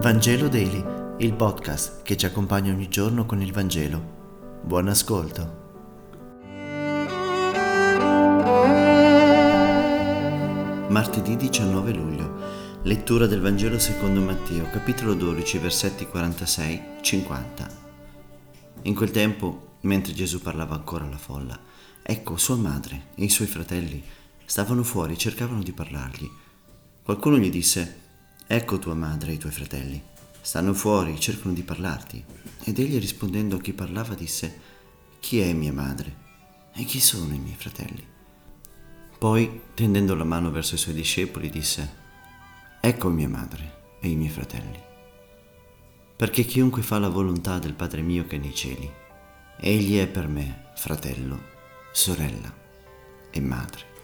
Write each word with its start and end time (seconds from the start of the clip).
Vangelo 0.00 0.46
Daily, 0.46 0.84
il 1.18 1.34
podcast 1.34 2.02
che 2.02 2.16
ci 2.16 2.24
accompagna 2.24 2.72
ogni 2.72 2.88
giorno 2.88 3.26
con 3.26 3.42
il 3.42 3.52
Vangelo. 3.52 4.60
Buon 4.62 4.86
ascolto. 4.86 5.66
Martedì 10.88 11.34
19 11.34 11.92
luglio. 11.92 12.80
Lettura 12.84 13.26
del 13.26 13.40
Vangelo 13.40 13.80
secondo 13.80 14.20
Matteo, 14.20 14.70
capitolo 14.70 15.14
12, 15.14 15.58
versetti 15.58 16.06
46-50. 16.06 17.70
In 18.82 18.94
quel 18.94 19.10
tempo, 19.10 19.78
mentre 19.80 20.12
Gesù 20.12 20.40
parlava 20.40 20.76
ancora 20.76 21.06
alla 21.06 21.18
folla, 21.18 21.58
ecco 22.02 22.36
sua 22.36 22.54
madre 22.54 23.06
e 23.16 23.24
i 23.24 23.28
suoi 23.28 23.48
fratelli 23.48 24.00
stavano 24.44 24.84
fuori 24.84 25.14
e 25.14 25.18
cercavano 25.18 25.60
di 25.60 25.72
parlargli. 25.72 26.30
Qualcuno 27.02 27.36
gli 27.36 27.50
disse, 27.50 28.06
Ecco 28.50 28.78
tua 28.78 28.94
madre 28.94 29.32
e 29.32 29.34
i 29.34 29.36
tuoi 29.38 29.52
fratelli. 29.52 30.02
Stanno 30.40 30.72
fuori, 30.72 31.20
cercano 31.20 31.52
di 31.52 31.62
parlarti. 31.62 32.24
Ed 32.64 32.78
egli 32.78 32.98
rispondendo 32.98 33.56
a 33.56 33.60
chi 33.60 33.74
parlava 33.74 34.14
disse, 34.14 34.58
Chi 35.20 35.40
è 35.40 35.52
mia 35.52 35.72
madre? 35.72 36.16
E 36.72 36.84
chi 36.84 36.98
sono 36.98 37.34
i 37.34 37.38
miei 37.38 37.56
fratelli? 37.58 38.02
Poi, 39.18 39.60
tendendo 39.74 40.14
la 40.14 40.24
mano 40.24 40.50
verso 40.50 40.76
i 40.76 40.78
suoi 40.78 40.94
discepoli, 40.94 41.50
disse, 41.50 41.94
Ecco 42.80 43.10
mia 43.10 43.28
madre 43.28 43.98
e 44.00 44.08
i 44.08 44.16
miei 44.16 44.30
fratelli. 44.30 44.80
Perché 46.16 46.44
chiunque 46.44 46.80
fa 46.80 46.98
la 46.98 47.10
volontà 47.10 47.58
del 47.58 47.74
Padre 47.74 48.00
mio 48.00 48.26
che 48.26 48.36
è 48.36 48.38
nei 48.38 48.54
cieli, 48.54 48.90
egli 49.60 49.98
è 49.98 50.06
per 50.06 50.26
me 50.26 50.70
fratello, 50.74 51.38
sorella 51.92 52.50
e 53.30 53.40
madre. 53.40 53.97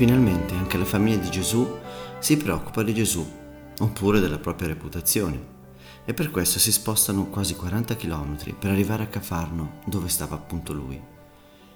Finalmente 0.00 0.54
anche 0.54 0.78
la 0.78 0.86
famiglia 0.86 1.18
di 1.18 1.30
Gesù 1.30 1.78
si 2.20 2.38
preoccupa 2.38 2.82
di 2.82 2.94
Gesù, 2.94 3.22
oppure 3.80 4.18
della 4.18 4.38
propria 4.38 4.68
reputazione, 4.68 5.38
e 6.06 6.14
per 6.14 6.30
questo 6.30 6.58
si 6.58 6.72
spostano 6.72 7.26
quasi 7.26 7.54
40 7.54 7.96
km 7.96 8.54
per 8.58 8.70
arrivare 8.70 9.02
a 9.02 9.08
Cafarno, 9.08 9.80
dove 9.84 10.08
stava 10.08 10.36
appunto 10.36 10.72
lui. 10.72 10.98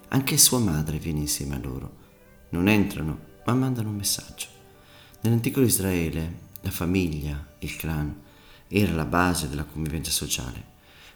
Anche 0.08 0.38
sua 0.38 0.58
madre 0.58 0.96
viene 0.96 1.18
insieme 1.18 1.56
a 1.56 1.58
loro. 1.58 1.96
Non 2.48 2.66
entrano, 2.66 3.18
ma 3.44 3.52
mandano 3.52 3.90
un 3.90 3.96
messaggio. 3.96 4.46
Nell'antico 5.20 5.60
Israele 5.60 6.38
la 6.62 6.70
famiglia, 6.70 7.56
il 7.58 7.76
clan, 7.76 8.22
era 8.68 8.94
la 8.94 9.04
base 9.04 9.50
della 9.50 9.64
convivenza 9.64 10.10
sociale, 10.10 10.64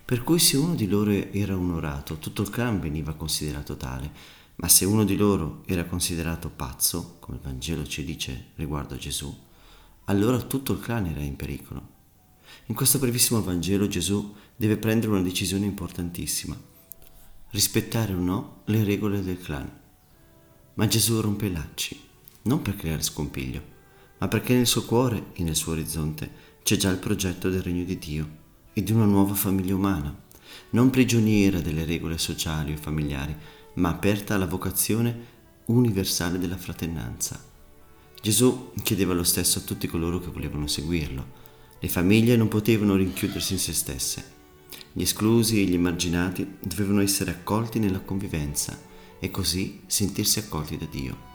per 0.05 0.22
cui 0.22 0.39
se 0.39 0.59
uno 0.59 0.75
di 0.75 0.87
loro 0.87 1.11
era 1.11 1.56
onorato, 1.56 2.19
tutto 2.19 2.43
il 2.43 2.50
clan 2.50 2.78
veniva 2.78 3.15
considerato 3.15 3.78
tale 3.78 4.37
ma 4.61 4.69
se 4.69 4.84
uno 4.84 5.05
di 5.05 5.17
loro 5.17 5.62
era 5.67 5.84
considerato 5.84 6.51
pazzo, 6.51 7.17
come 7.20 7.37
il 7.37 7.42
Vangelo 7.42 7.87
ci 7.87 8.05
dice 8.05 8.51
riguardo 8.56 8.95
a 8.95 8.98
Gesù, 8.98 9.37
allora 10.05 10.41
tutto 10.41 10.73
il 10.73 10.81
clan 10.81 11.06
era 11.06 11.20
in 11.20 11.37
pericolo. 11.37 11.97
In 12.67 12.75
questo 12.75 12.98
brevissimo 12.98 13.42
Vangelo 13.42 13.87
Gesù 13.87 14.34
deve 14.56 14.77
prendere 14.77 15.12
una 15.12 15.23
decisione 15.23 15.65
importantissima, 15.65 16.61
rispettare 17.50 18.12
o 18.15 18.19
no 18.19 18.62
le 18.65 18.83
regole 18.83 19.23
del 19.23 19.41
clan. 19.41 19.70
Ma 20.75 20.87
Gesù 20.89 21.20
rompe 21.20 21.47
i 21.47 21.53
lacci, 21.53 22.00
non 22.43 22.61
per 22.61 22.75
creare 22.75 23.03
scompiglio, 23.03 23.62
ma 24.19 24.27
perché 24.27 24.55
nel 24.55 24.67
suo 24.67 24.84
cuore 24.84 25.27
e 25.34 25.45
nel 25.45 25.56
suo 25.56 25.72
orizzonte 25.72 26.31
c'è 26.65 26.77
già 26.77 26.91
il 26.91 26.98
progetto 26.98 27.48
del 27.48 27.62
regno 27.62 27.84
di 27.84 27.98
Dio 27.98 28.28
e 28.72 28.83
di 28.83 28.91
una 28.91 29.05
nuova 29.05 29.34
famiglia 29.34 29.77
umana, 29.77 30.27
non 30.70 30.91
prigioniera 30.91 31.61
delle 31.61 31.84
regole 31.84 32.19
sociali 32.19 32.72
o 32.72 32.77
familiari, 32.77 33.37
ma 33.78 33.91
aperta 33.91 34.34
alla 34.34 34.47
vocazione 34.47 35.37
universale 35.66 36.39
della 36.39 36.56
fraternanza. 36.56 37.43
Gesù 38.21 38.72
chiedeva 38.83 39.15
lo 39.15 39.22
stesso 39.22 39.61
a 39.61 39.62
tutti 39.62 39.87
coloro 39.87 40.19
che 40.19 40.31
volevano 40.31 40.66
seguirlo. 40.66 41.47
Le 41.78 41.89
famiglie 41.89 42.37
non 42.37 42.49
potevano 42.49 42.97
rinchiudersi 42.97 43.53
in 43.53 43.59
se 43.61 43.72
stesse. 43.72 44.37
Gli 44.93 45.03
esclusi 45.03 45.61
e 45.61 45.65
gli 45.65 45.75
emarginati 45.75 46.56
dovevano 46.61 47.00
essere 47.00 47.31
accolti 47.31 47.78
nella 47.78 48.00
convivenza 48.00 48.77
e 49.21 49.31
così 49.31 49.83
sentirsi 49.87 50.41
accolti 50.41 50.77
da 50.77 50.87
Dio. 50.91 51.27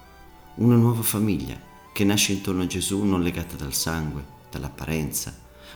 Una 0.56 0.75
nuova 0.75 1.02
famiglia 1.02 1.60
che 1.94 2.04
nasce 2.04 2.34
intorno 2.34 2.64
a 2.64 2.68
Gesù 2.68 3.04
non 3.04 3.24
legata 3.24 3.56
dal 3.56 3.74
sangue, 3.74 4.25
dall'apparenza 4.52 5.34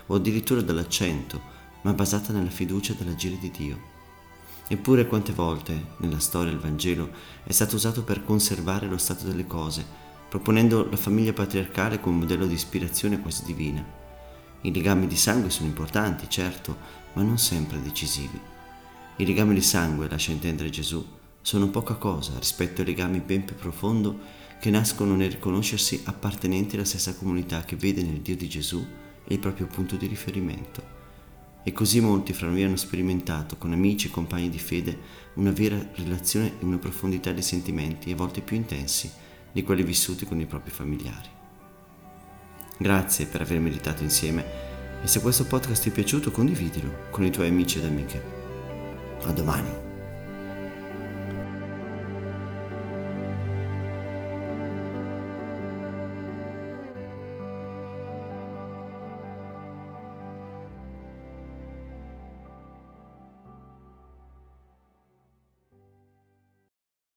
o 0.07 0.15
addirittura 0.15 0.61
dall'accento, 0.61 1.55
ma 1.83 1.93
basata 1.93 2.33
nella 2.33 2.49
fiducia 2.49 2.93
dell'agire 2.93 3.37
di 3.39 3.51
Dio. 3.51 3.95
Eppure 4.69 5.07
quante 5.07 5.31
volte 5.31 5.85
nella 5.97 6.19
storia 6.19 6.51
il 6.51 6.59
Vangelo 6.59 7.09
è 7.43 7.53
stato 7.53 7.75
usato 7.75 8.03
per 8.03 8.23
conservare 8.23 8.87
lo 8.87 8.97
stato 8.97 9.25
delle 9.25 9.47
cose, 9.47 9.85
proponendo 10.27 10.89
la 10.89 10.97
famiglia 10.97 11.31
patriarcale 11.31 12.01
come 12.01 12.17
modello 12.17 12.45
di 12.45 12.53
ispirazione 12.53 13.21
quasi 13.21 13.45
divina. 13.45 13.85
I 14.61 14.73
legami 14.73 15.07
di 15.07 15.15
sangue 15.15 15.49
sono 15.49 15.69
importanti, 15.69 16.29
certo, 16.29 16.75
ma 17.13 17.21
non 17.21 17.37
sempre 17.37 17.81
decisivi. 17.81 18.39
I 19.15 19.25
legami 19.25 19.53
di 19.53 19.61
sangue, 19.61 20.09
lascia 20.09 20.31
intendere 20.31 20.69
Gesù, 20.69 21.05
sono 21.41 21.69
poca 21.69 21.93
cosa 21.93 22.33
rispetto 22.37 22.81
ai 22.81 22.87
legami 22.87 23.19
ben 23.19 23.45
più 23.45 23.55
profondo 23.55 24.19
che 24.59 24.69
nascono 24.69 25.15
nel 25.15 25.31
riconoscersi 25.31 26.01
appartenenti 26.05 26.75
alla 26.75 26.83
stessa 26.83 27.15
comunità 27.15 27.63
che 27.63 27.77
vede 27.77 28.01
nel 28.03 28.19
Dio 28.19 28.35
di 28.35 28.49
Gesù 28.49 28.85
il 29.29 29.39
proprio 29.39 29.67
punto 29.67 29.95
di 29.95 30.07
riferimento. 30.07 30.96
E 31.67 31.73
così 31.73 31.99
molti 31.99 32.31
fra 32.31 32.47
noi 32.47 32.63
hanno 32.63 32.77
sperimentato, 32.77 33.57
con 33.57 33.73
amici 33.73 34.07
e 34.07 34.09
compagni 34.09 34.49
di 34.49 34.57
fede, 34.57 34.97
una 35.33 35.51
vera 35.51 35.77
relazione 35.95 36.53
e 36.57 36.63
una 36.63 36.77
profondità 36.77 37.33
di 37.33 37.41
sentimenti, 37.41 38.09
a 38.09 38.15
volte 38.15 38.39
più 38.39 38.55
intensi 38.55 39.11
di 39.51 39.63
quelli 39.63 39.83
vissuti 39.83 40.25
con 40.25 40.39
i 40.39 40.45
propri 40.45 40.71
familiari. 40.71 41.27
Grazie 42.77 43.25
per 43.25 43.41
aver 43.41 43.59
meditato 43.59 44.01
insieme 44.01 44.45
e 45.03 45.07
se 45.07 45.19
questo 45.19 45.43
podcast 45.43 45.83
ti 45.83 45.89
è 45.89 45.91
piaciuto 45.91 46.31
condividilo 46.31 47.09
con 47.09 47.25
i 47.25 47.31
tuoi 47.31 47.49
amici 47.49 47.79
ed 47.79 47.83
amiche. 47.83 48.23
A 49.23 49.31
domani. 49.33 49.86